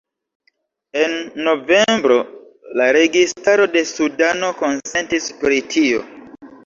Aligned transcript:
En 1.01 1.11
novembro 1.47 2.15
la 2.81 2.87
registaro 2.97 3.67
de 3.77 3.85
Sudano 3.93 4.51
konsentis 4.63 5.29
pri 5.43 5.61
tio. 5.75 6.03